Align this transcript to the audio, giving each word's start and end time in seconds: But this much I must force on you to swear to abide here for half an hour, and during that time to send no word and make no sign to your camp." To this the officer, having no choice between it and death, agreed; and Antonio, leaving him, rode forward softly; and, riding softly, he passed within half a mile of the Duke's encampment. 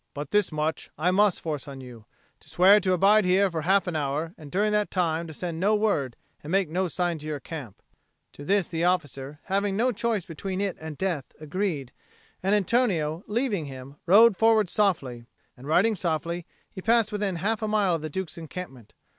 But 0.15 0.31
this 0.31 0.51
much 0.51 0.89
I 0.97 1.11
must 1.11 1.41
force 1.41 1.67
on 1.67 1.79
you 1.79 2.05
to 2.39 2.49
swear 2.49 2.79
to 2.79 2.93
abide 2.93 3.23
here 3.23 3.51
for 3.51 3.61
half 3.61 3.85
an 3.85 3.95
hour, 3.95 4.33
and 4.35 4.49
during 4.51 4.71
that 4.71 4.89
time 4.89 5.27
to 5.27 5.31
send 5.33 5.59
no 5.59 5.75
word 5.75 6.17
and 6.41 6.49
make 6.49 6.69
no 6.69 6.87
sign 6.87 7.19
to 7.19 7.27
your 7.27 7.39
camp." 7.39 7.83
To 8.33 8.43
this 8.43 8.65
the 8.67 8.83
officer, 8.83 9.41
having 9.43 9.77
no 9.77 9.91
choice 9.91 10.25
between 10.25 10.59
it 10.59 10.75
and 10.81 10.97
death, 10.97 11.25
agreed; 11.39 11.91
and 12.41 12.55
Antonio, 12.55 13.23
leaving 13.27 13.65
him, 13.65 13.95
rode 14.07 14.35
forward 14.35 14.71
softly; 14.71 15.27
and, 15.55 15.67
riding 15.67 15.95
softly, 15.95 16.47
he 16.71 16.81
passed 16.81 17.11
within 17.11 17.35
half 17.35 17.61
a 17.61 17.67
mile 17.67 17.93
of 17.93 18.01
the 18.01 18.09
Duke's 18.09 18.39
encampment. 18.39 18.95